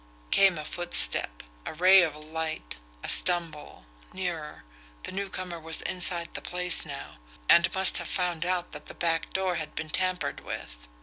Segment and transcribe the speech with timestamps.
[0.31, 4.63] Came a footstep a ray of light a stumble nearer
[5.03, 9.31] the newcomer was inside the place now, and must have found out that the back
[9.31, 10.87] door had been tampered with.